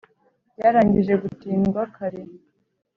[0.53, 2.21] ryarangije gutindwa kare